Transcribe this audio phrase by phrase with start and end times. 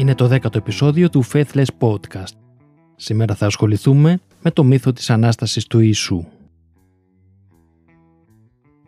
[0.00, 2.36] Είναι το δέκατο επεισόδιο του Faithless Podcast.
[2.96, 6.24] Σήμερα θα ασχοληθούμε με το μύθο της Ανάστασης του Ιησού.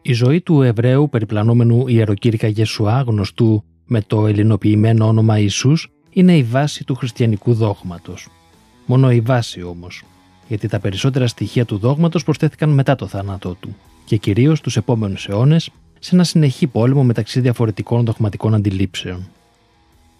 [0.03, 6.43] Η ζωή του Εβραίου περιπλανόμενου ιεροκήρυκα Γεσουά, γνωστού με το ελληνοποιημένο όνομα Ιησούς, είναι η
[6.43, 8.29] βάση του χριστιανικού δόγματος.
[8.87, 10.05] Μόνο η βάση όμως,
[10.49, 15.29] γιατί τα περισσότερα στοιχεία του δόγματος προσθέθηκαν μετά το θάνατό του και κυρίως τους επόμενους
[15.29, 19.29] αιώνες σε ένα συνεχή πόλεμο μεταξύ διαφορετικών δογματικών αντιλήψεων.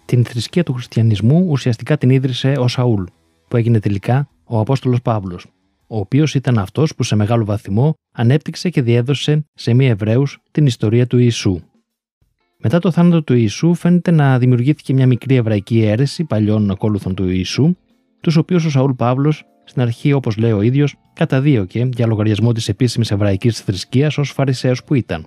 [0.05, 3.03] Την θρησκεία του χριστιανισμού ουσιαστικά την ίδρυσε ο Σαούλ,
[3.47, 5.45] που έγινε τελικά ο Απόστολος Παύλος,
[5.87, 10.65] ο οποίος ήταν αυτός που σε μεγάλο βαθμό ανέπτυξε και διέδωσε σε μη Εβραίους την
[10.65, 11.59] ιστορία του Ιησού.
[12.57, 17.29] Μετά το θάνατο του Ιησού φαίνεται να δημιουργήθηκε μια μικρή εβραϊκή αίρεση παλιών ακόλουθων του
[17.29, 17.75] Ιησού,
[18.21, 22.67] τους οποίους ο Σαούλ Παύλος στην αρχή, όπως λέει ο ίδιος, καταδίωκε για λογαριασμό της
[22.69, 25.25] επίσημης εβραϊκής θρησκείας ως Φαρισαίος που ήταν.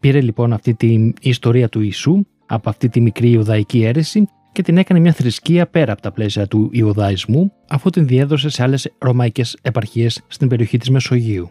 [0.00, 4.76] Πήρε λοιπόν αυτή την ιστορία του Ιησού από αυτή τη μικρή Ιουδαϊκή αίρεση και την
[4.78, 9.58] έκανε μια θρησκεία πέρα από τα πλαίσια του Ιουδαϊσμού, αφού την διέδωσε σε άλλες ρωμαϊκές
[9.62, 11.50] επαρχίες στην περιοχή της Μεσογείου.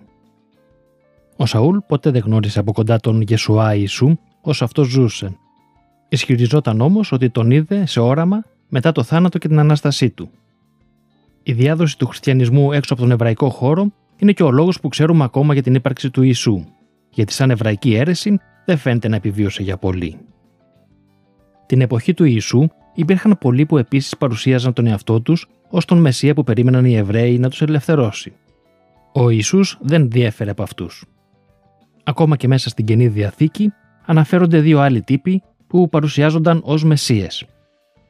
[1.35, 5.37] Ο Σαούλ ποτέ δεν γνώρισε από κοντά τον Γεσουά Ιησού όσο αυτός ζούσε.
[6.09, 10.29] Ισχυριζόταν όμως ότι τον είδε σε όραμα μετά το θάνατο και την ανάστασή του.
[11.43, 15.23] Η διάδοση του χριστιανισμού έξω από τον εβραϊκό χώρο είναι και ο λόγος που ξέρουμε
[15.23, 16.65] ακόμα για την ύπαρξη του Ιησού,
[17.09, 20.17] γιατί σαν εβραϊκή αίρεση δεν φαίνεται να επιβίωσε για πολύ.
[21.65, 26.33] Την εποχή του Ιησού υπήρχαν πολλοί που επίσης παρουσίαζαν τον εαυτό τους ως τον Μεσσία
[26.33, 28.33] που περίμεναν οι Εβραίοι να τους ελευθερώσει.
[29.13, 31.05] Ο Ιησούς δεν διέφερε από αυτούς.
[32.03, 33.73] Ακόμα και μέσα στην καινή διαθήκη
[34.05, 37.45] αναφέρονται δύο άλλοι τύποι που παρουσιάζονταν ως Μεσσίες.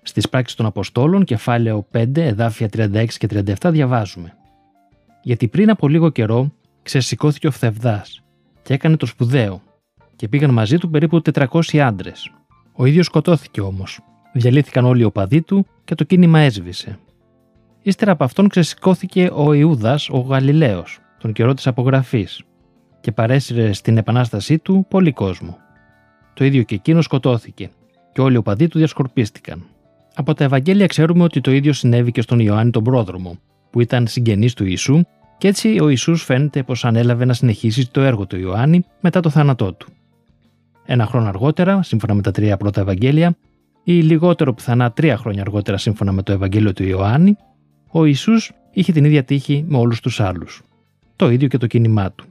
[0.01, 4.33] Στις πράξεις των Αποστόλων, κεφάλαιο 5, εδάφια 36 και 37, διαβάζουμε.
[5.21, 8.05] Γιατί πριν από λίγο καιρό ξεσηκώθηκε ο Φθευδά
[8.61, 9.61] και έκανε το σπουδαίο,
[10.15, 12.31] και πήγαν μαζί του περίπου 400 άντρες.
[12.75, 13.99] Ο ίδιος σκοτώθηκε όμως.
[14.33, 16.99] Διαλύθηκαν όλοι οι οπαδοί του και το κίνημα έσβησε.
[17.81, 22.43] Ύστερα από αυτόν ξεσηκώθηκε ο Ιούδας ο Γαλιλαίος, τον καιρό της απογραφής,
[23.01, 25.57] και παρέσυρε στην επανάστασή του πολύ κόσμο.
[26.33, 27.69] Το ίδιο και εκείνο σκοτώθηκε,
[28.13, 29.63] και όλοι οι οπαδοί του διασκορπίστηκαν.
[30.15, 33.37] Από τα Ευαγγέλια ξέρουμε ότι το ίδιο συνέβη και στον Ιωάννη τον πρόδρομο,
[33.69, 35.01] που ήταν συγγενής του Ιησού,
[35.37, 39.29] και έτσι ο Ιησούς φαίνεται πως ανέλαβε να συνεχίσει το έργο του Ιωάννη μετά το
[39.29, 39.87] θάνατό του.
[40.85, 43.37] Ένα χρόνο αργότερα, σύμφωνα με τα τρία πρώτα Ευαγγέλια,
[43.83, 47.37] ή λιγότερο πιθανά τρία χρόνια αργότερα, σύμφωνα με το Ευαγγέλιο του Ιωάννη,
[47.91, 50.63] ο Ιησούς είχε την ίδια τύχη με όλους τους άλλους.
[51.15, 52.25] Το ίδιο και το κίνημά του.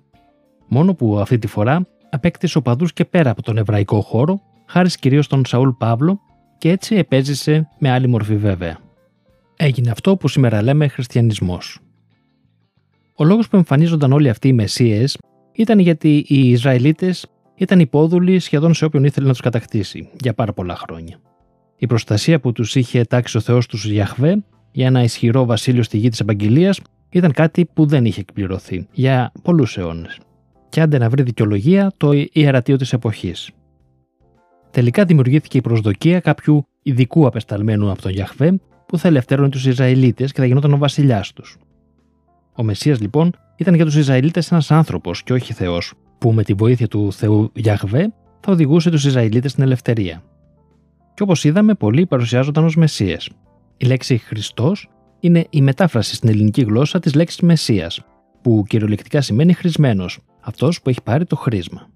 [0.69, 5.25] Μόνο που αυτή τη φορά απέκτησε οπαδούς και πέρα από τον εβραϊκό χώρο, χάρης κυρίως
[5.25, 6.21] στον Σαούλ Παύλο,
[6.59, 8.79] και έτσι επέζησε με άλλη μορφή βέβαια.
[9.57, 11.79] Έγινε αυτό που σήμερα λέμε χριστιανισμός.
[13.15, 15.05] Ο λόγος που εμφανίζονταν όλοι αυτοί οι μεσίε
[15.53, 20.53] ήταν γιατί οι Ισραηλίτες ήταν υπόδουλοι σχεδόν σε όποιον ήθελε να τους κατακτήσει για πάρα
[20.53, 21.21] πολλά χρόνια.
[21.77, 25.99] Η προστασία που τους είχε τάξει ο Θεός τους Γιαχβέ για ένα ισχυρό βασίλειο στη
[25.99, 26.75] γη της Επαγγελία
[27.09, 30.19] ήταν κάτι που δεν είχε εκπληρωθεί για πολλούς αιώνες.
[30.69, 33.51] Και άντε να βρει δικαιολογία το ιερατείο της εποχής.
[34.71, 40.33] Τελικά δημιουργήθηκε η προσδοκία κάποιου ειδικού απεσταλμένου από τον Γιαχβέ που θα ελευθέρωνε τους Ισραηλίτες
[40.33, 41.59] και θα γινόταν ο βασιλιάς τους.
[42.57, 45.93] Ο Μεσσίας λοιπόν ήταν για τους Ισραηλίτες ένας άνθρωπος και όχι Θεός,
[46.25, 50.23] που με τη βοήθεια του Θεού Γιαχβέ θα οδηγούσε τους Ισραηλίτες στην ελευθερία.
[51.15, 53.31] Και όπως είδαμε, πολλοί παρουσιάζονταν ως Μεσσίες.
[53.77, 54.89] Η λέξη Χριστός
[55.21, 58.01] είναι η μετάφραση στην ελληνική γλώσσα της λέξης Μεσσίας,
[58.43, 61.89] που κυριολεκτικά σημαίνει χρησμένος, αυτός που έχει πάρει το χρήσμα.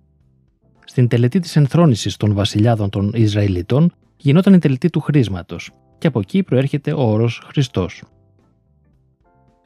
[0.84, 6.18] Στην τελετή της ενθρόνησης των βασιλιάδων των Ισραηλιτών γινόταν η τελετή του χρήσματος, και από
[6.18, 8.02] εκεί προέρχεται ο όρος Χριστός.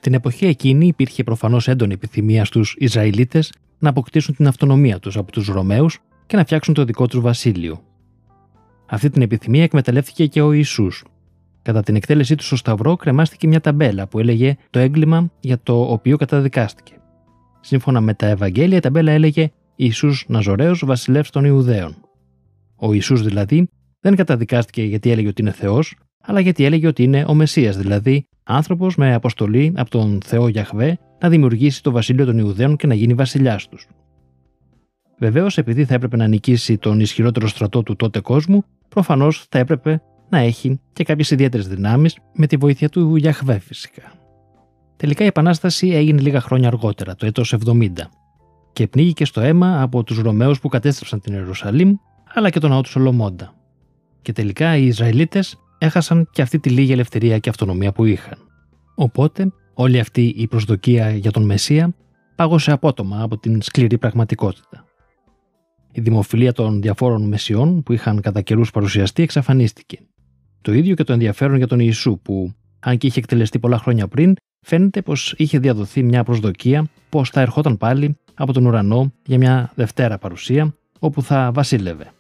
[0.00, 5.32] Την εποχή εκείνη υπήρχε προφανώς έντονη επιθυμία στους Ισραηλίτες να αποκτήσουν την αυτονομία τους από
[5.32, 7.80] τους Ρωμαίους και να φτιάξουν το δικό τους βασίλειο.
[8.86, 11.04] Αυτή την επιθυμία εκμεταλλεύτηκε και ο Ιησούς.
[11.62, 15.80] Κατά την εκτέλεσή του στο Σταυρό, κρεμάστηκε μια ταμπέλα που έλεγε το έγκλημα για το
[15.80, 16.94] οποίο καταδικάστηκε.
[17.60, 21.96] Σύμφωνα με τα Ευαγγέλια, η ταμπέλα έλεγε Ιησούς Ναζωραίος, βασιλεύς των Ιουδαίων.
[22.76, 23.68] Ο Ιησούς δηλαδή
[24.00, 28.26] δεν καταδικάστηκε γιατί έλεγε ότι είναι Θεός, αλλά γιατί έλεγε ότι είναι ο Μεσσίας, δηλαδή
[28.44, 32.94] άνθρωπος με αποστολή από τον Θεό Γιαχβέ να δημιουργήσει το βασίλειο των Ιουδαίων και να
[32.94, 33.88] γίνει βασιλιάς τους.
[35.18, 40.02] Βεβαίως, επειδή θα έπρεπε να νικήσει τον ισχυρότερο στρατό του τότε κόσμου, προφανώς θα έπρεπε
[40.28, 44.12] να έχει και κάποιες ιδιαίτερες δυνάμεις με τη βοήθεια του Γιαχβέ φυσικά.
[44.96, 47.88] Τελικά η Επανάσταση έγινε λίγα χρόνια αργότερα, το έτος 70,
[48.72, 51.94] και πνίγηκε στο αίμα από τους Ρωμαίους που κατέστρεψαν την Ιερουσαλήμ,
[52.34, 53.54] αλλά και τον ναό του Σολομώντα.
[54.22, 58.38] Και τελικά οι Ισραηλίτες έχασαν και αυτή τη λίγη ελευθερία και αυτονομία που είχαν.
[58.94, 59.52] Οπότε,
[59.82, 61.94] όλη αυτή η προσδοκία για τον Μεσσία
[62.36, 64.84] πάγωσε απότομα από την σκληρή πραγματικότητα.
[65.92, 69.98] Η δημοφιλία των διαφόρων μεσιών που είχαν κατά καιρούς παρουσιαστεί εξαφανίστηκε.
[70.60, 74.08] Το ίδιο και το ενδιαφέρον για τον Ιησού, που, αν και είχε εκτελεστεί πολλά χρόνια
[74.08, 79.38] πριν, φαίνεται πως είχε διαδοθεί μια προσδοκία πως θα ερχόταν πάλι από τον ουρανό για
[79.38, 82.10] μια Δευτέρα παρουσία, όπου θα βασίλευε.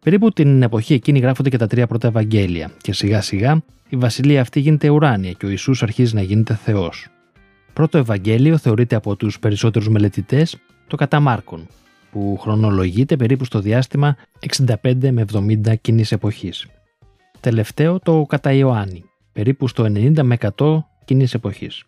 [0.00, 4.40] Περίπου την εποχή εκείνη γράφονται και τα τρία πρώτα Ευαγγέλια, και σιγά σιγά η βασιλεία
[4.40, 7.08] αυτή γίνεται ουράνια και ο Ιησούς αρχίζει να γίνεται Θεός.
[7.72, 10.56] Πρώτο Ευαγγέλιο θεωρείται από τους περισσότερους μελετητές
[10.86, 11.66] το κατά Μάρκον,
[12.10, 14.16] που χρονολογείται περίπου στο διάστημα
[14.82, 16.66] 65 με 70 κοινή εποχής.
[17.40, 21.84] Τελευταίο το κατά Ιωάννη, περίπου στο 90 με 100 κοινή εποχής.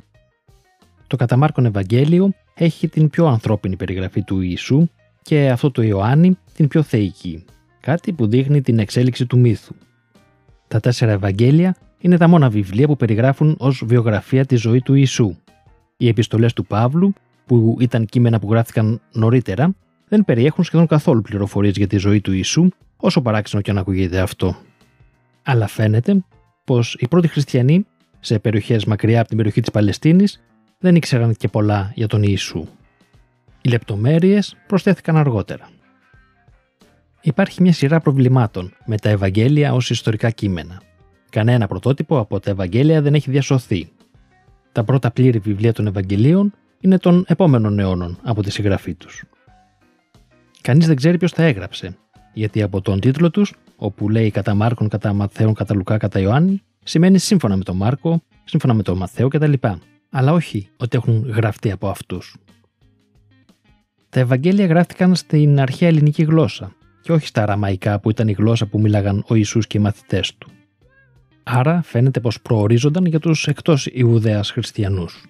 [1.06, 4.88] Το κατά Μάρκον Ευαγγέλιο έχει την πιο ανθρώπινη περιγραφή του Ιησού
[5.22, 7.44] και αυτό το Ιωάννη την πιο θεϊκή,
[7.80, 9.74] κάτι που δείχνει την εξέλιξη του μύθου.
[10.68, 15.36] Τα τέσσερα Ευαγγέλια είναι τα μόνα βιβλία που περιγράφουν ως βιογραφία τη ζωή του Ιησού.
[15.96, 17.12] Οι επιστολές του Παύλου,
[17.46, 19.74] που ήταν κείμενα που γράφτηκαν νωρίτερα,
[20.08, 24.20] δεν περιέχουν σχεδόν καθόλου πληροφορίες για τη ζωή του Ιησού, όσο παράξενο και αν ακούγεται
[24.20, 24.56] αυτό.
[25.42, 26.24] Αλλά φαίνεται
[26.64, 27.86] πως οι πρώτοι χριστιανοί
[28.20, 30.42] σε περιοχές μακριά από την περιοχή της Παλαιστίνης
[30.78, 32.66] δεν ήξεραν και πολλά για τον Ιησού.
[33.62, 35.68] Οι λεπτομέρειες προσθέθηκαν αργότερα.
[37.20, 40.82] Υπάρχει μια σειρά προβλημάτων με τα Ευαγγέλια ως ιστορικά κείμενα.
[41.34, 43.88] Κανένα πρωτότυπο από τα Ευαγγέλια δεν έχει διασωθεί.
[44.72, 49.24] Τα πρώτα πλήρη βιβλία των Ευαγγελίων είναι των επόμενων αιώνων από τη συγγραφή τους.
[50.60, 51.96] Κανείς δεν ξέρει ποιος τα έγραψε,
[52.32, 56.62] γιατί από τον τίτλο τους, όπου λέει κατά Μάρκον, κατά Μαθαίων, κατά Λουκά, κατά Ιωάννη,
[56.82, 59.52] σημαίνει σύμφωνα με τον Μάρκο, σύμφωνα με τον Μαθαίο κτλ.
[60.10, 62.36] Αλλά όχι ότι έχουν γραφτεί από αυτούς.
[64.08, 66.72] Τα Ευαγγέλια γράφτηκαν στην αρχαία ελληνική γλώσσα
[67.02, 70.34] και όχι στα αραμαϊκά που ήταν η γλώσσα που μίλαγαν ο Ιησούς και οι μαθητές
[70.38, 70.48] του.
[71.44, 75.24] Άρα φαίνεται πως προορίζονταν για τους εκτός Ιουδαίας χριστιανούς.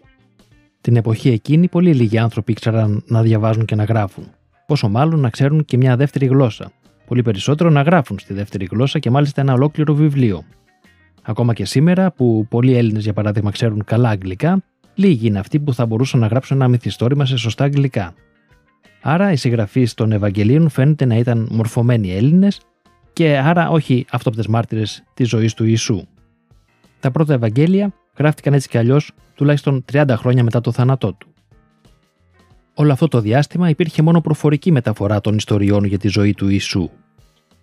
[0.80, 4.26] Την εποχή εκείνη πολύ λίγοι άνθρωποι ήξεραν να διαβάζουν και να γράφουν,
[4.66, 6.72] πόσο μάλλον να ξέρουν και μια δεύτερη γλώσσα,
[7.06, 10.44] πολύ περισσότερο να γράφουν στη δεύτερη γλώσσα και μάλιστα ένα ολόκληρο βιβλίο.
[11.22, 14.62] Ακόμα και σήμερα, που πολλοί Έλληνες για παράδειγμα ξέρουν καλά αγγλικά,
[14.94, 18.14] λίγοι είναι αυτοί που θα μπορούσαν να γράψουν ένα μυθιστόρημα σε σωστά αγγλικά.
[19.02, 22.60] Άρα οι συγγραφείς των Ευαγγελίων φαίνεται να ήταν μορφωμένοι Έλληνες
[23.14, 26.06] και άρα όχι αυτόπτες μάρτυρες της ζωής του Ιησού.
[27.00, 31.28] Τα πρώτα Ευαγγέλια γράφτηκαν έτσι κι αλλιώς τουλάχιστον 30 χρόνια μετά το θάνατό του.
[32.74, 36.90] Όλο αυτό το διάστημα υπήρχε μόνο προφορική μεταφορά των ιστοριών για τη ζωή του Ιησού.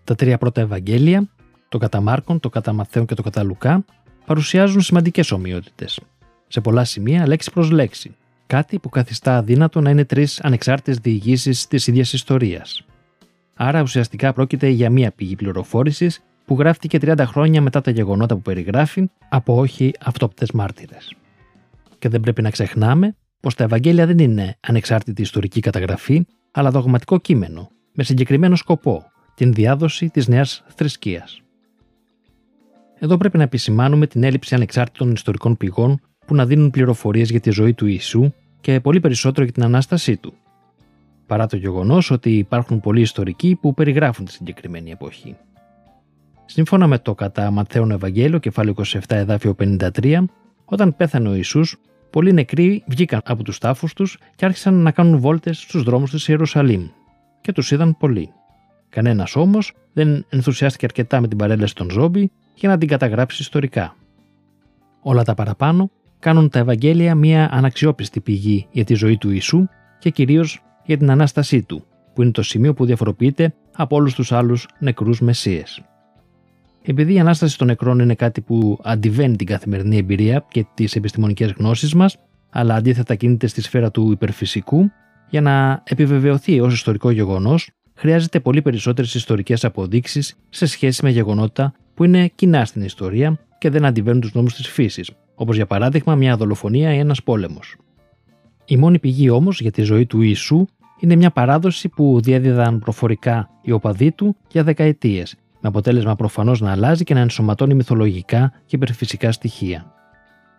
[0.04, 1.30] Τα τρία πρώτα Ευαγγέλια,
[1.70, 3.86] το κατά Μάρκον, το κατά Μαθαίων και το κατά Λουκά,
[4.26, 6.00] παρουσιάζουν σημαντικές ομοιότητες.
[6.48, 8.16] Σε πολλά σημεία λέξη προς λέξη,
[8.48, 12.86] κάτι που καθιστά αδύνατο να είναι τρεις ανεξάρτητες διηγήσεις της ίδιας ιστορίας.
[13.54, 18.42] Άρα ουσιαστικά πρόκειται για μία πηγή πληροφόρησης που γράφτηκε 30 χρόνια μετά τα γεγονότα που
[18.42, 21.16] περιγράφει από όχι αυτόπτες μάρτυρες.
[22.00, 27.20] Και δεν πρέπει να ξεχνάμε πως τα Ευαγγέλια δεν είναι ανεξάρτητη ιστορική καταγραφή, αλλά δογματικό
[27.20, 29.04] κείμενο, με συγκεκριμένο σκοπό,
[29.36, 31.42] την διάδοση της νέας θρησκείας.
[33.00, 37.50] Εδώ πρέπει να επισημάνουμε την έλλειψη ανεξάρτητων ιστορικών πηγών που να δίνουν πληροφορίες για τη
[37.50, 40.34] ζωή του Ιησού και πολύ περισσότερο για την ανάστασή του.
[41.32, 45.36] Παρά το γεγονός ότι υπάρχουν πολλοί ιστορικοί που περιγράφουν τη συγκεκριμένη εποχή.
[46.46, 50.24] Σύμφωνα με το κατά Ματθαίον Ευαγγέλιο, κεφάλαιο 27, εδάφιο 53,
[50.66, 51.78] όταν πέθανε ο Ιησούς,
[52.10, 56.28] πολλοί νεκροί βγήκαν από τους τάφους τους και άρχισαν να κάνουν βόλτες στους δρόμους της
[56.28, 56.88] Ιερουσαλήμ.
[57.42, 58.30] Και τους είδαν πολλοί.
[58.90, 63.96] Κανένας όμως δεν ενθουσιάστηκε αρκετά με την παρέλαση των ζόμπι για να την καταγράψει ιστορικά.
[65.02, 69.68] Όλα τα παραπάνω κάνουν τα Ευαγγέλια μια αναξιόπιστη πηγή για τη ζωή του Ιησού
[70.00, 70.62] και κυρίως
[70.92, 71.84] για την ανάστασή του,
[72.14, 75.84] που είναι το σημείο που διαφοροποιείται από όλους τους άλλους νεκρούς μεσίες.
[76.82, 81.52] Επειδή η ανάσταση των νεκρών είναι κάτι που αντιβαίνει την καθημερινή εμπειρία και τις επιστημονικές
[81.52, 82.18] γνώσεις μας,
[82.50, 84.92] αλλά αντίθετα κινείται στη σφαίρα του υπερφυσικού,
[85.30, 91.74] για να επιβεβαιωθεί ως ιστορικό γεγονός, χρειάζεται πολύ περισσότερες ιστορικές αποδείξεις σε σχέση με γεγονότα
[91.94, 96.16] που είναι κοινά στην ιστορία και δεν αντιβαίνουν τους νόμους της φύσης, όπως για παράδειγμα
[96.16, 97.76] μια δολοφονία ή ένας πόλεμος.
[98.66, 100.66] Η μόνη πηγή όμως για τη ζωή του Ιησού
[101.02, 106.72] είναι μια παράδοση που διέδιδαν προφορικά οι οπαδοί του για δεκαετίες, με αποτέλεσμα προφανώς να
[106.72, 109.94] αλλάζει και να ενσωματώνει μυθολογικά και υπερφυσικά στοιχεία.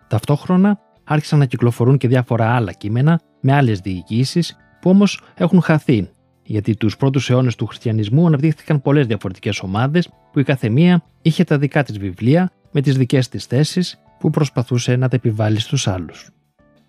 [0.07, 6.09] Ταυτόχρονα άρχισαν να κυκλοφορούν και διάφορα άλλα κείμενα με άλλες διοικήσει που όμως έχουν χαθεί,
[6.43, 11.57] γιατί τους πρώτους αιώνες του χριστιανισμού αναπτύχθηκαν πολλές διαφορετικές ομάδες που η καθεμία είχε τα
[11.57, 16.29] δικά της βιβλία με τις δικές της θέσεις που προσπαθούσε να τα επιβάλλει στους άλλους.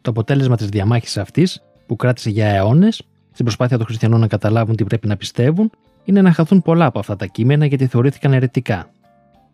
[0.01, 3.03] Το αποτέλεσμα της διαμάχης αυτής, που κράτησε για αιώνες,
[3.35, 5.71] στην προσπάθεια των χριστιανών να καταλάβουν τι πρέπει να πιστεύουν,
[6.05, 8.91] είναι να χαθούν πολλά από αυτά τα κείμενα γιατί θεωρήθηκαν αιρετικά.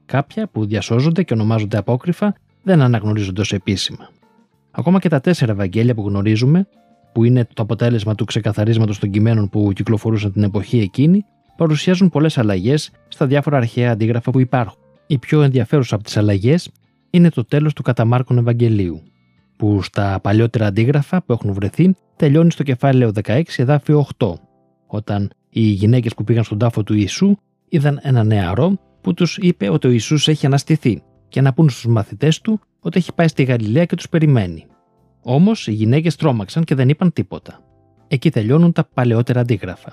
[0.06, 4.10] Κάποια που διασώζονται και ονομάζονται απόκριφα δεν αναγνωρίζονται ως επίσημα.
[4.70, 6.68] Ακόμα και τα τέσσερα Ευαγγέλια που γνωρίζουμε,
[7.12, 11.25] που είναι το αποτέλεσμα του ξεκαθαρίσματος των κειμένων που κυκλοφορούσαν την εποχή εκείνη,
[11.56, 14.78] παρουσιάζουν πολλές αλλαγές στα διάφορα αρχαία αντίγραφα που υπάρχουν.
[15.06, 16.70] Η πιο ενδιαφέρουσα από τις αλλαγές
[17.10, 19.02] είναι το τέλος του καταμάρκων Ευαγγελίου,
[19.60, 24.32] που στα παλιότερα αντίγραφα που έχουν βρεθεί τελειώνει στο κεφάλαιο 16 εδάφιο 8,
[24.86, 27.36] όταν οι γυναίκες που πήγαν στον τάφο του Ιησού
[27.68, 31.86] είδαν ένα νεαρό που τους είπε ότι ο Ιησούς έχει αναστηθεί και να πούν στους
[31.86, 34.66] μαθητές του ότι έχει πάει στη Γαλιλαία και τους περιμένει.
[35.22, 37.60] Όμως οι γυναίκες τρόμαξαν και δεν είπαν τίποτα.
[38.08, 39.92] Εκεί τελειώνουν τα παλαιότερα αντίγραφα.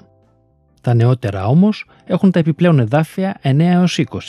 [0.81, 4.19] Τα νεότερα όμως έχουν τα επιπλέον εδάφια 9 έως 20,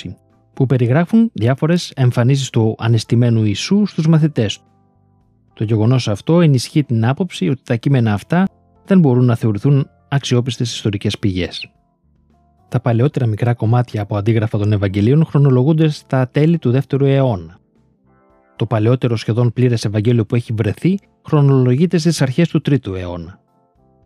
[0.54, 4.62] που περιγράφουν διάφορες εμφανίσεις του ανεστημένου Ιησού στους μαθητές του.
[5.58, 8.48] Το γεγονός αυτό ενισχύει την άποψη ότι τα κείμενα αυτά
[8.84, 11.70] δεν μπορούν να θεωρηθούν αξιόπιστες ιστορικές πηγές.
[12.68, 17.58] Τα παλαιότερα μικρά κομμάτια από αντίγραφα των Ευαγγελίων χρονολογούνται στα τέλη του 2ου αιώνα.
[18.56, 23.40] Το παλαιότερο σχεδόν πλήρες Ευαγγέλιο που έχει βρεθεί χρονολογείται στις αρχές του 3ου αιώνα.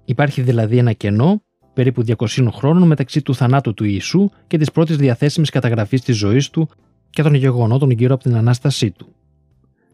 [0.04, 1.42] Υπάρχει δηλαδή ένα κενό
[1.73, 6.50] περίπου 200 χρόνων μεταξύ του θανάτου του Ιησού και της πρώτης διαθέσιμης καταγραφής της ζωής
[6.50, 6.68] του
[7.11, 9.14] και των γεγονότων γύρω από την ανάστασή του.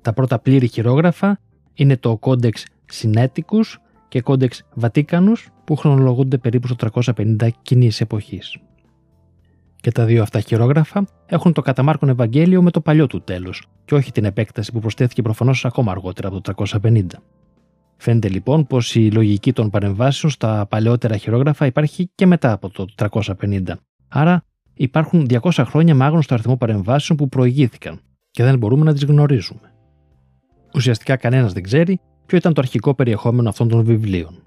[0.03, 1.41] Τα πρώτα πλήρη χειρόγραφα
[1.79, 2.53] είναι το Codex
[2.93, 3.77] Sinaiticus
[4.09, 4.49] και Codex
[4.81, 8.59] Vaticanus που χρονολογούνται περίπου στο 350 κοινής εποχής.
[9.81, 13.95] Και τα δύο αυτά χειρόγραφα έχουν το καταμάρκον Ευαγγέλιο με το παλιό του τέλος, και
[13.95, 17.07] όχι την επέκταση που προσθέθηκε προφανώς ακόμα αργότερα από το 350.
[17.97, 22.87] Φαίνεται λοιπόν πως η λογική των παρεμβάσεων στα παλαιότερα χειρόγραφα υπάρχει και μετά από το
[22.97, 23.63] 350.
[24.09, 24.45] Άρα
[24.75, 29.73] υπάρχουν 200 χρόνια με άγνωστο αριθμό παρεμβάσεων που προηγήθηκαν και δεν μπορούμε να τις γνωρίζουμε.
[30.79, 34.43] Ουσιαστικά κανένας δεν ξέρει ποιο ήταν το αρχικό περιεχόμενο αυτών των βιβλίων.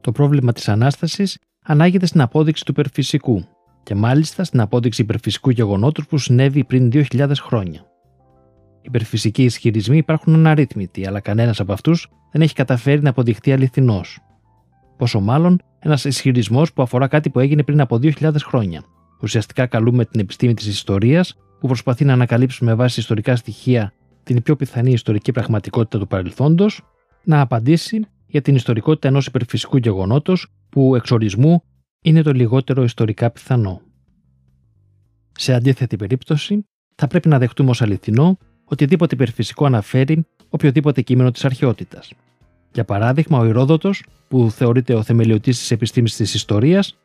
[0.00, 3.44] Το πρόβλημα της Ανάστασης ανάγεται στην απόδειξη του υπερφυσικού
[3.82, 7.80] και μάλιστα στην απόδειξη υπερφυσικού γεγονότου που συνέβη πριν 2.000 χρόνια.
[7.80, 14.00] Οι υπερφυσικοί ισχυρισμοί υπάρχουν αναρρύθμιτοι, αλλά κανένας από αυτούς δεν έχει καταφέρει να αποδειχθεί αληθινό.
[14.96, 18.82] Πόσο μάλλον ένας ισχυρισμός που αφορά κάτι που έγινε πριν από 2.000 χρόνια.
[19.22, 23.92] Ουσιαστικά καλούμε την επιστήμη της ιστορίας, που προσπαθεί να ανακαλύψει με βάση ιστορικά στοιχεία
[24.28, 26.80] την πιο πιθανή ιστορική πραγματικότητα του παρελθόντος,
[27.24, 31.62] να απαντήσει για την ιστορικότητα ενός υπερφυσικού γεγονότος που εξορισμού
[32.02, 33.80] είναι το λιγότερο ιστορικά πιθανό.
[35.32, 41.44] Σε αντίθετη περίπτωση, θα πρέπει να δεχτούμε ως αληθινό οτιδήποτε υπερφυσικό αναφέρει οποιοδήποτε κείμενο της
[41.44, 42.12] αρχαιότητας.
[42.72, 43.90] Για παράδειγμα, ο Ηρόδοτο,
[44.28, 46.98] που θεωρείται ο θεμελιωτής της επιστήμης της ιστορίας,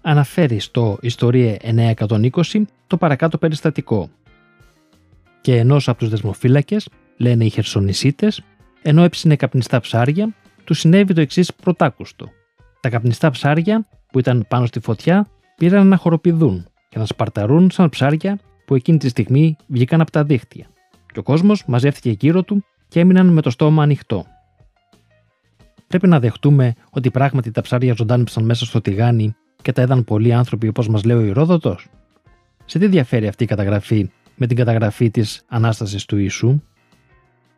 [0.00, 4.10] αναφέρει στο Ιστορία 920 το παρακάτω περιστατικό.
[5.40, 8.42] Και ενός από τους δεσμοφύλακες, λένε οι Χερσονησίτες,
[8.82, 12.28] ενώ έψινε καπνιστά ψάρια, του συνέβη το εξής πρωτάκουστο.
[12.80, 17.88] Τα καπνιστά ψάρια που ήταν πάνω στη φωτιά πήραν να χοροπηδούν και να σπαρταρούν σαν
[17.88, 20.66] ψάρια που εκείνη τη στιγμή βγήκαν από τα δίχτυα.
[21.12, 24.26] Και ο κόσμος μαζεύτηκε γύρω του και έμειναν με το στόμα ανοιχτό.
[25.86, 30.32] Πρέπει να δεχτούμε ότι πράγματι τα ψάρια ζωντάνεψαν μέσα στο τηγάνι και τα είδαν πολλοί
[30.32, 31.76] άνθρωποι όπως μας λέει ο Ηρόδοτο.
[32.64, 36.62] Σε τι διαφέρει αυτή η καταγραφή με την καταγραφή της ανάστασης του Ιησού,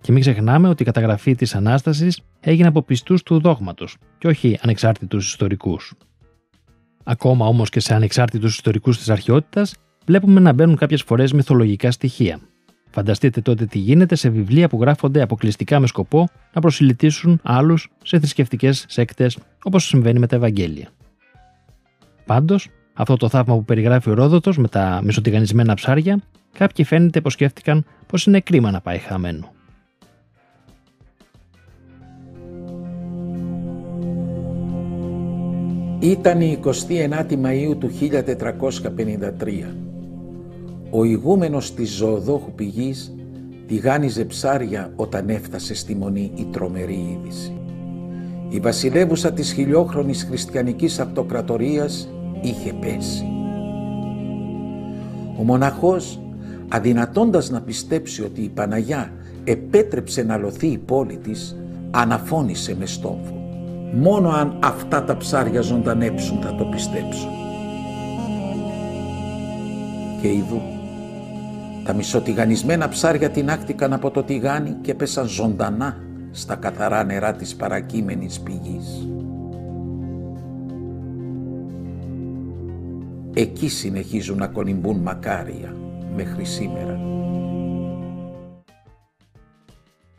[0.01, 4.59] και μην ξεχνάμε ότι η καταγραφή της Ανάστασης έγινε από πιστούς του δόγματος και όχι
[4.63, 5.95] ανεξάρτητους ιστορικούς.
[7.05, 9.75] Ακόμα όμως και σε ανεξάρτητους ιστορικούς της αρχαιότητας,
[10.07, 12.41] βλέπουμε να μπαίνουν κάποιες φορές μυθολογικά στοιχεία.
[12.91, 18.19] Φανταστείτε τότε τι γίνεται σε βιβλία που γράφονται αποκλειστικά με σκοπό να προσιλητήσουν άλλους σε
[18.19, 20.89] θρησκευτικές σέκτες όπως συμβαίνει με τα Ευαγγέλια.
[22.27, 26.21] Πάντως, αυτό το θαύμα που περιγράφει ο Ρόδοτος με τα μισοτηγανισμένα ψάρια,
[26.59, 29.53] κάποιοι φαίνεται πως σκέφτηκαν πως είναι κρίμα να πάει χαμένο.
[35.99, 39.75] Ήταν η 29η Μαΐου του 1453.
[40.91, 43.15] Ο ηγούμενος της ζωοδόχου πηγής
[43.67, 47.57] τηγάνιζε ψάρια όταν έφτασε στη μονή η τρομερή είδηση.
[48.49, 52.09] Η βασιλεύουσα της χιλιόχρονης χριστιανικής αυτοκρατορίας
[52.43, 53.27] είχε πέσει.
[55.39, 56.21] Ο μοναχός,
[56.69, 59.13] αδυνατώντας να πιστέψει ότι η Παναγιά
[59.45, 61.57] επέτρεψε να λωθεί η πόλη της,
[61.91, 63.41] αναφώνησε με στόμφο.
[63.95, 67.29] Μόνο αν αυτά τα ψάρια ζωντανέψουν θα το πιστέψω.
[70.21, 70.61] Και ειδού,
[71.85, 75.97] τα μισοτηγανισμένα ψάρια τεινάχτηκαν από το τηγάνι και πέσαν ζωντανά
[76.31, 79.09] στα καθαρά νερά της παρακείμενης πηγής.
[83.35, 85.77] Εκεί συνεχίζουν να κολυμπούν μακάρια
[86.15, 86.93] μέχρι σήμερα.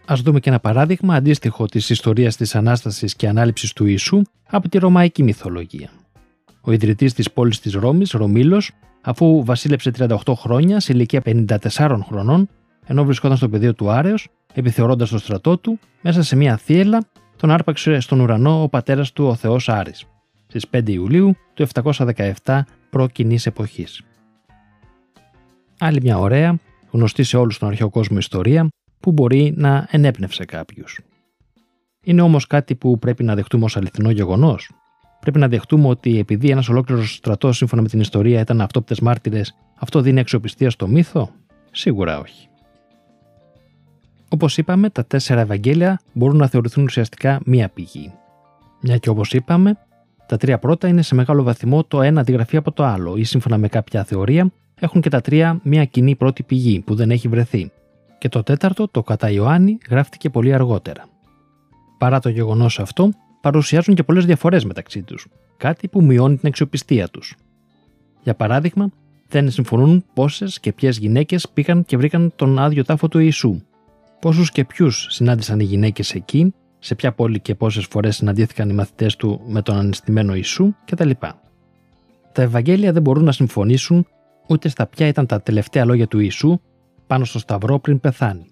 [0.06, 4.70] Α δούμε και ένα παράδειγμα αντίστοιχο της ιστορίας της Ανάστασης και Ανάληψης του Ιησού από
[4.70, 5.90] τη Ρωμαϊκή μυθολογία.
[6.62, 12.50] Ο ιδρυτής της πόλης της Ρώμης, Ρωμήλος, αφού βασίλεψε 38 χρόνια σε ηλικία 54 χρονών,
[12.86, 17.06] ενώ βρισκόταν στο πεδίο του Άρεος, επιθεωρώντας το στρατό του, μέσα σε μια θύελα
[17.36, 20.06] τον άρπαξε στον ουρανό ο πατέρας του ο Θεός Άρης,
[20.48, 23.46] στις 5 Ιουλίου του 717 π.Κ.
[23.46, 24.02] εποχής.
[25.80, 26.60] Άλλη μια ωραία,
[26.92, 28.68] γνωστή σε όλους τον αρχαίο κόσμο ιστορία,
[29.00, 31.00] που μπορεί να ενέπνευσε κάποιους.
[32.04, 34.72] Είναι όμως κάτι που πρέπει να δεχτούμε ως αληθινό γεγονός.
[35.20, 39.56] Πρέπει να δεχτούμε ότι επειδή ένας ολόκληρος στρατός, σύμφωνα με την ιστορία, ήταν αυτόπτες μάρτυρες,
[39.76, 41.30] αυτό δίνει αξιοπιστία στο μύθο;
[41.72, 42.48] Σίγουρα όχι.
[44.30, 48.14] Όπως είπαμε, τα τέσσερα Ευαγγέλια μπορούν να θεωρηθούν ουσιαστικά μία πηγή.
[48.82, 49.78] Μια και όπως είπαμε,
[50.26, 53.58] τα τρία πρώτα είναι σε μεγάλο βαθμό το ένα αντιγραφή από το άλλο, ή σύμφωνα
[53.58, 57.72] με κάποια θεωρία, έχουν και τα τρία μία κοινή πρώτη πηγή που δεν έχει βρεθεί.
[58.18, 61.06] Και το τέταρτο, το κατά Ιωάννη, γράφτηκε πολύ αργότερα.
[61.98, 63.10] Παρά το γεγονός αυτό,
[63.42, 65.28] παρουσιάζουν και πολλές διαφορές μεταξύ τους,
[65.58, 67.36] κάτι που μειώνει την αξιοπιστία τους.
[68.24, 68.90] Για παράδειγμα,
[69.28, 73.62] δεν συμφωνούν πόσες και ποιες γυναίκες πήγαν και βρήκαν τον άδειο τάφο του Ιησού,
[74.20, 76.54] πόσους και ποιους συνάντησαν οι γυναίκες εκεί,
[76.84, 81.10] σε ποια πόλη και πόσες φορές συναντήθηκαν οι μαθητές του με τον ανεστημένο Ιησού κτλ.
[82.32, 84.08] Τα Ευαγγέλια δεν μπορούν να συμφωνήσουν
[84.48, 86.60] ούτε στα ποια ήταν τα τελευταία λόγια του Ιησού
[87.08, 88.46] πάνω στο Σταυρό πριν πεθάνει.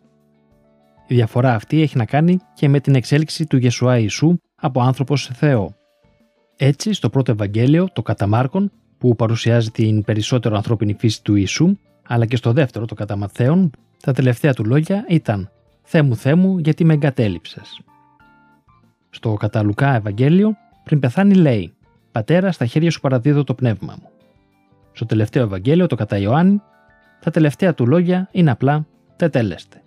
[1.07, 5.21] Η διαφορά αυτή έχει να κάνει και με την εξέλιξη του Γεσουά Ιησού από άνθρωπος
[5.21, 5.75] σε Θεό.
[6.57, 11.77] Έτσι, στο πρώτο Ευαγγέλιο, το κατά Μάρκον, που παρουσιάζει την περισσότερο ανθρώπινη φύση του Ιησού,
[12.07, 13.71] αλλά και στο δεύτερο, το κατά Μαθαίον,
[14.01, 15.51] τα τελευταία του λόγια ήταν
[15.83, 17.81] «Θεέ μου, Θεέ μου, γιατί με εγκατέλειψες».
[19.13, 21.73] Στο κατά Λουκά Ευαγγέλιο, πριν πεθάνει λέει
[22.11, 24.09] «Πατέρα, στα χέρια σου παραδίδω το πνεύμα μου».
[24.91, 26.61] Στο τελευταίο Ευαγγέλιο, το κατά Ιωάννη,
[27.19, 29.81] τα τελευταία του λόγια είναι απλά «Τετέλεστε».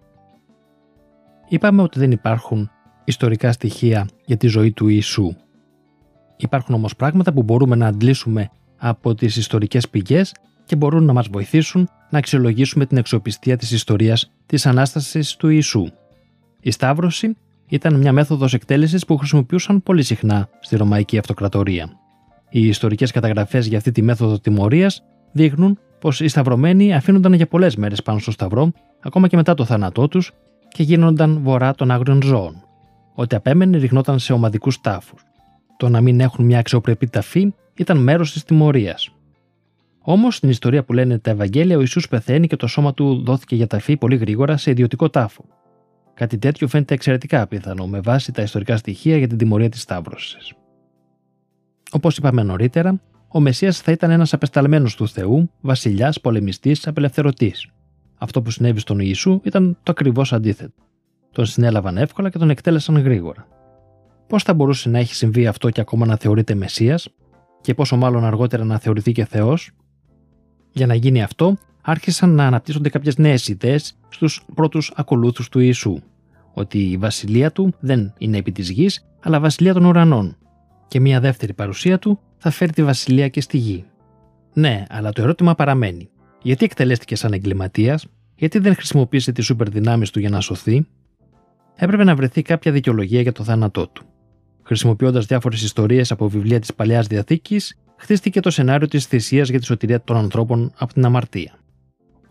[1.48, 2.70] Είπαμε ότι δεν υπάρχουν
[3.04, 5.34] ιστορικά στοιχεία για τη ζωή του Ιησού.
[6.36, 11.28] Υπάρχουν όμως πράγματα που μπορούμε να αντλήσουμε από τις ιστορικές πηγές και μπορούν να μας
[11.28, 15.88] βοηθήσουν να αξιολογήσουμε την αξιοπιστία της ιστορίας της Ανάστασης του Ιησού.
[16.60, 17.36] Η Σταύρωση
[17.68, 21.88] ήταν μια μέθοδος εκτέλεσης που χρησιμοποιούσαν πολύ συχνά στη Ρωμαϊκή Αυτοκρατορία.
[22.50, 27.76] Οι ιστορικές καταγραφές για αυτή τη μέθοδο τιμωρίας δείχνουν πως οι σταυρωμένοι αφήνονταν για πολλές
[27.76, 30.32] μέρες πάνω στο σταυρό, ακόμα και μετά το θάνατό τους,
[30.68, 32.62] και γίνονταν βορρά των άγριων ζώων.
[33.14, 35.22] Ό,τι απέμενε ρίχνονταν σε ομαδικούς τάφους.
[35.76, 39.10] Το να μην έχουν μια αξιοπρεπή ταφή ήταν μέρος της τιμωρίας.
[40.00, 43.54] Όμως, στην ιστορία που λένε τα Ευαγγέλια, ο Ιησούς πεθαίνει και το σώμα του δόθηκε
[43.56, 45.44] για ταφή πολύ γρήγορα σε ιδιωτικό τάφο.
[46.14, 50.52] Κάτι τέτοιο φαίνεται εξαιρετικά απίθανο με βάση τα ιστορικά στοιχεία για την τιμωρία της Σταύρωσης.
[51.90, 57.68] Όπως είπαμε νωρίτερα, ο Μεσία θα ήταν ένας απεσταλμένος του Θεού, βασιλιάς, πολεμιστής, απελευθερωτής.
[58.18, 60.82] Αυτό που συνέβη στον Ιησού ήταν το ακριβώς αντίθετο.
[61.32, 63.48] Τον συνέλαβαν εύκολα και τον εκτέλεσαν γρήγορα.
[64.26, 66.98] Πώς θα μπορούσε να έχει συμβεί αυτό και ακόμα να θεωρείται Μεσία,
[67.60, 69.70] και πόσο μάλλον αργότερα να θεωρηθεί και Θεός;
[70.72, 75.98] Για να γίνει αυτό, άρχισαν να αναπτύσσονται κάποιες νέες ιδέες στους πρώτους ακολούθους του Ιησού.
[76.52, 80.36] Ότι η βασιλεία του δεν είναι επί της γης, αλλά βασιλεία των ουρανών.
[80.88, 83.84] Και μια δεύτερη παρουσία του θα φέρει τη βασιλεία και στη γη.
[84.52, 86.08] Ναι, αλλά το ερώτημα παραμένει.
[86.42, 90.86] Γιατί εκτελέστηκε σαν εγκληματίας, γιατί δεν χρησιμοποίησε τις σούπερ δυνάμει του για να σωθεί,
[91.74, 94.04] έπρεπε να βρεθεί κάποια δικαιολογία για το θάνατό του.
[94.62, 99.64] Χρησιμοποιώντας διάφορες ιστορίες από βιβλία της Παλαιάς Διαθήκης, χτίστηκε το σενάριο της θυσίας για τη
[99.64, 101.58] σωτηρία των ανθρώπων από την αμαρτία.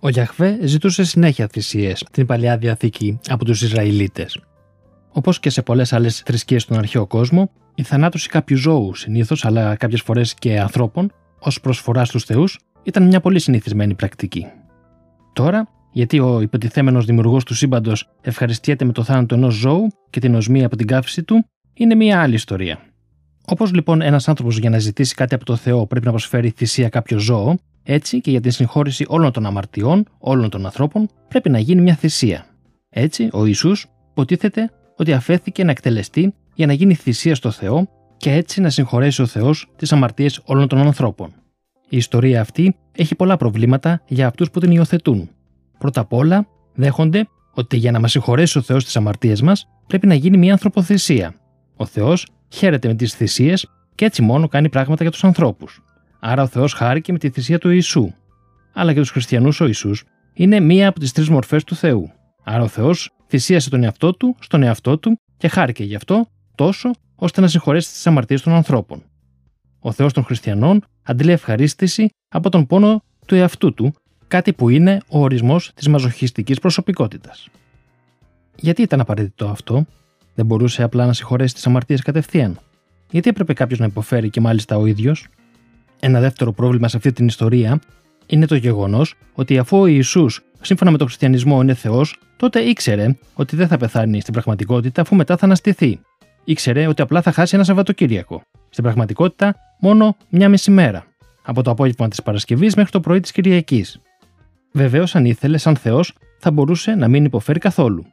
[0.06, 4.39] Ο Γιαχβέ ζητούσε συνέχεια θυσίες στην Παλαιά Διαθήκη από τους Ισραηλίτες.
[5.12, 9.76] Όπως και σε πολλές άλλες θρησκείες στον αρχαίο κόσμο, η θανάτωση κάποιους ζώους συνήθως, αλλά
[9.76, 14.46] κάποιες φορές και ανθρώπων, ως προσφορά στους θεούς, ήταν μια πολύ συνηθισμένη πρακτική.
[15.34, 20.36] Τώρα, γιατί ο υποτιθέμενος δημιουργός του σύμπαντος ευχαριστιέται με το θάνατο ενός ζώου και την
[20.36, 22.80] οσμία από την καύση του, είναι μια άλλη ιστορία.
[23.46, 26.89] Όπως λοιπόν ένας άνθρωπος για να ζητήσει κάτι από το Θεό πρέπει να προσφέρει θυσία
[26.89, 31.60] κάποιο ζώο, έτσι και για τη συγχώρηση όλων των αμαρτιών, όλων των ανθρώπων, πρέπει να
[31.60, 32.46] γίνει μια θυσία.
[32.89, 38.32] Έτσι, ο Ιησούς υποτίθεται ότι αφέθηκε να εκτελεστεί για να γίνει θυσία στο Θεό και
[38.32, 41.34] έτσι να συγχωρέσει ο Θεός τις αμαρτίες όλων των ανθρώπων.
[41.89, 45.30] Η ιστορία αυτή έχει πολλά προβλήματα για αυτούς που την υιοθετούν.
[45.78, 50.08] Πρώτα απ' όλα, δέχονται ότι για να μας συγχωρέσει ο Θεός τις αμαρτίες μας, πρέπει
[50.08, 51.36] να γίνει μια ανθρωποθυσία.
[51.76, 55.83] Ο Θεός χαίρεται με τις θυσίες και έτσι μόνο κάνει πράγματα για τους ανθρώπους.
[56.25, 58.13] Άρα ο Θεός χάρηκε με τη θυσία του Ιησού.
[58.73, 62.12] Αλλά για τους χριστιανούς ο Ιησούς είναι μία από τις τρεις μορφές του Θεού.
[62.43, 66.91] Άρα ο Θεός θυσίασε τον εαυτό του στον εαυτό του και χάρηκε γι' αυτό τόσο
[67.15, 69.03] ώστε να συγχωρέσει τις αμαρτίες των ανθρώπων.
[69.79, 73.93] Ο Θεός των χριστιανών αντλεί ευχαρίστηση από τον πόνο του εαυτού του,
[74.27, 77.47] κάτι που είναι ο ορισμός της μαζοχιστικής προσωπικότητας.
[78.55, 79.86] Γιατί ήταν απαραίτητο αυτό,
[80.36, 82.59] δεν μπορούσε απλά να συγχωρέσει τις αμαρτίες κατευθείαν.
[83.09, 85.27] Γιατί έπρεπε κάποιος να υποφέρει και μάλιστα ο ίδιος;
[86.06, 87.80] Ένα δεύτερο πρόβλημα σε αυτή την ιστορία
[88.26, 90.26] είναι το γεγονός ότι αφού ο Ισού,
[90.62, 95.16] σύμφωνα με τον χριστιανισμό, είναι Θεός, τότε ήξερε ότι δεν θα πεθάνει στην πραγματικότητα αφού
[95.16, 96.00] μετά θα αναστηθεί.
[96.44, 98.42] Ήξερε ότι απλά θα χάσει ένα Σαββατοκύριακο.
[98.70, 101.06] Στην πραγματικότητα, μόνο μια μισή μέρα.
[101.44, 104.02] Από το απόγευμα της Παρασκευής μέχρι το πρωί της Κυριακής.
[104.72, 108.06] Βεβαίως, αν ήθελε, σαν Θεός, θα μπορούσε να μην υποφέρει καθόλου.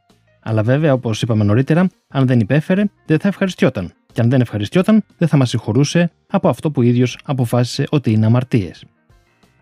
[0.43, 3.93] Αλλά βέβαια, όπως είπαμε νωρίτερα, αν δεν υπέφερε, δεν θα ευχαριστιόταν.
[4.13, 8.11] Και αν δεν ευχαριστιόταν, δεν θα μας συγχωρούσε από αυτό που ο ίδιος αποφάσισε ότι
[8.11, 8.85] είναι αμαρτίες.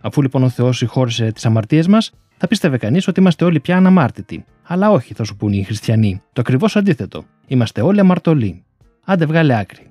[0.02, 3.78] Αφού λοιπόν ο Θεός συγχώρησε τις αμαρτίες μας, θα πίστευε κανείς ότι είμαστε όλοι πια
[3.78, 4.46] αναμάρτητοι.
[4.64, 6.22] Αλλά όχι, θα σου πούνε οι χριστιανοί.
[6.34, 7.24] Το ακριβώς αντίθετο.
[7.48, 8.64] Είμαστε όλοι αμαρτωλοί.
[9.06, 9.88] Άντε βγάλε άκρη.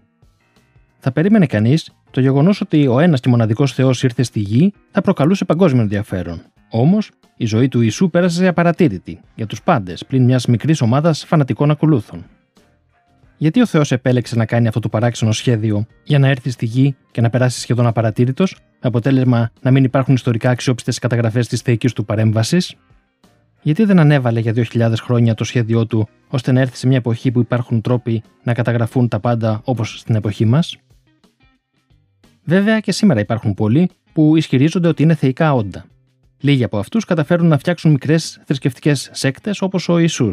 [0.99, 5.01] Θα περίμενε κανείς το γεγονός ότι ο ένας και μοναδικός Θεός ήρθε στη γη θα
[5.01, 6.43] προκαλούσε παγκόσμιο ενδιαφέρον.
[6.71, 11.71] Όμως, η ζωή του Ιησού πέρασε απαρατήρητη για τους πάντες πλην μιας μικρής ομάδας φανατικών
[11.71, 12.25] ακολούθων.
[13.39, 16.97] Γιατί ο Θεός επέλεξε να κάνει αυτό το παράξενο σχέδιο; Για να έρθει στη γη
[17.11, 21.93] και να περάσει σχεδόν απαρατήρητος, με αποτέλεσμα να μην υπάρχουν ιστορικά αξιόπιστες καταγραφές της θεϊκής
[21.93, 22.75] του παρέμβασης;
[23.63, 27.31] Γιατί δεν ανέβαλε για 2.000 χρόνια το σχέδιό του ώστε να έρθει σε μια εποχή
[27.31, 30.77] που υπάρχουν τρόποι να καταγραφούν τα πάντα όπως στην εποχή μας;
[32.45, 35.85] Βέβαια και σήμερα υπάρχουν πολλοί που ισχυρίζονται ότι είναι θεϊκά όντα.
[36.41, 40.29] Λίγοι από αυτούς καταφέρουν να φτιάξουν μικρές θρησκευτικές σέκτες όπως ο Ισού.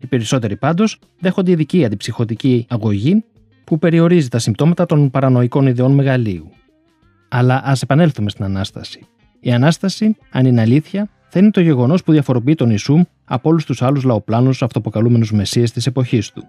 [0.00, 3.24] Οι περισσότεροι πάντως δέχονται ειδική αντιψυχωτική αγωγή
[3.64, 6.50] που περιορίζει τα συμπτώματα των παρανοϊκών ιδεών μεγαλείου.
[7.28, 9.06] Αλλά ας επανέλθουμε στην ανάσταση.
[9.40, 13.64] Η ανάσταση, αν είναι αλήθεια, θα είναι το γεγονός που διαφοροποιεί τον Ισού από όλους
[13.64, 16.44] τους άλλους λαοπλάνους αυτοποκαλούμενους μεσίε της εποχής του.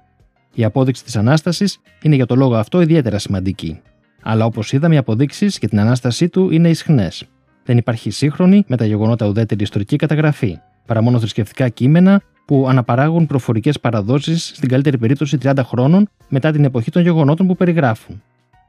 [0.53, 3.79] Η απόδειξη της ανάστασης είναι για το λόγο αυτό ιδιαίτερα σημαντική.
[4.21, 7.23] Αλλά όπως είδαμε, οι αποδείξεις για την ανάστασή του είναι ισχνές.
[7.63, 13.25] Δεν υπάρχει σύγχρονη με τα γεγονότα ουδέτερη ιστορική καταγραφή, παρά μόνο θρησκευτικά κείμενα που αναπαράγουν
[13.25, 18.21] προφορικές παραδόσεις στην καλύτερη περίπτωση 30 χρόνων μετά την εποχή των γεγονότων που περιγράφουν.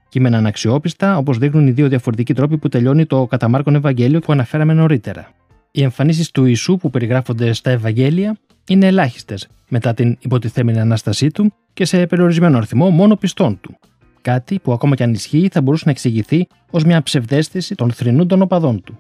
[0.09, 4.33] Κείμενα αναξιόπιστα, όπως δείχνουν οι δύο διαφορετικοί τρόποι που τελειώνει το κατά Μάρκον Ευαγγέλιο που
[4.33, 5.31] αναφέραμε νωρίτερα.
[5.71, 8.37] Οι εμφανίσεις του Ιησού που περιγράφονται στα Ευαγγέλια
[8.69, 13.79] είναι ελάχιστες μετά την υποτιθέμενη ανάστασή του και σε περιορισμένο αριθμό μόνο πιστών του.
[14.23, 18.29] Κάτι που ακόμα και αν ισχύει θα μπορούσε να εξηγηθεί ως μια ψευδέστηση των θρηνούν
[18.29, 18.99] των οπαδών του.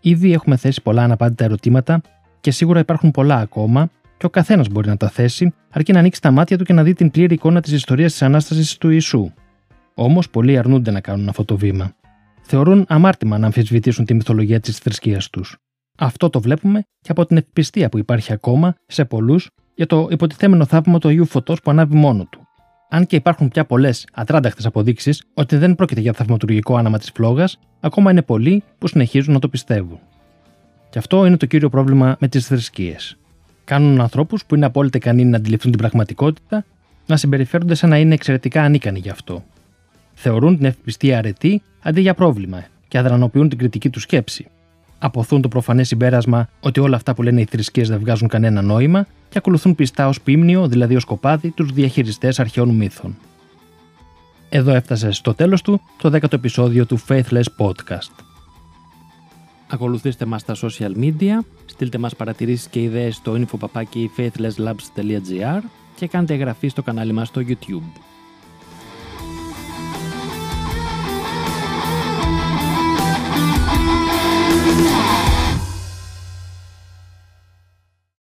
[0.00, 2.00] Ήδη έχουμε θέσει πολλά αναπάντητα ερωτήματα
[2.42, 6.20] και σίγουρα υπάρχουν πολλά ακόμα και ο καθένας μπορεί να τα θέσει, αρκεί να ανοίξει
[6.20, 9.32] τα μάτια του και να δει την πλήρη εικόνα της ιστορίας της ανάστασης του Ιησού.
[9.94, 11.92] Όμως πολλοί αρνούνται να κάνουν αυτό το βήμα.
[12.42, 15.56] Θεωρούν αμάρτημα να αμφισβητήσουν τη μυθολογία της θρησκείας τους.
[15.98, 20.64] Αυτό το βλέπουμε και από την ευπιστία που υπάρχει ακόμα σε πολλούς για το υποτιθέμενο
[20.64, 22.46] θαύμα του Αγίου Φωτός που ανάβει μόνο του.
[22.88, 27.58] Αν και υπάρχουν πια πολλές ατράνταχτες αποδείξεις ότι δεν πρόκειται για θαυματουργικό άναμα της φλόγας,
[27.80, 29.98] ακόμα είναι πολλοί που συνεχίζουν να το πιστεύουν.
[30.92, 33.16] Και αυτό είναι το κύριο πρόβλημα με τις θρησκείες.
[33.64, 36.64] Κάνουν ανθρώπους που είναι απόλυτα ικανοί να αντιληφθούν την πραγματικότητα
[37.06, 39.44] να συμπεριφέρονται σαν να είναι εξαιρετικά ανίκανοι γι' αυτό.
[40.14, 44.46] Θεωρούν την ευπιστία αρετή αντί για πρόβλημα και αδρανοποιούν την κριτική τους σκέψη.
[44.98, 49.06] Αποθούν το προφανές συμπέρασμα ότι όλα αυτά που λένε οι θρησκείες δεν βγάζουν κανένα νόημα
[49.28, 53.16] και ακολουθούν πιστά ως πίμνιο, δηλαδή ως κοπάδι, τους διαχειριστές αρχαίων μύθων.
[54.48, 58.31] Εδώ έφτασε στο τέλος του το 10ο επεισόδιο του Faithless Podcast.
[59.72, 65.60] Ακολουθήστε μας στα social media, στείλτε μας παρατηρήσεις και ιδέες στο infopapaki faithlesslabs.gr
[65.94, 68.11] και κάντε εγγραφή στο κανάλι μας στο YouTube.